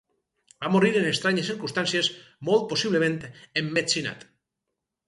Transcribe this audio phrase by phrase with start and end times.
[0.63, 2.09] Va morir en estranyes circumstàncies,
[2.51, 3.21] molt possiblement
[3.65, 4.29] emmetzinat.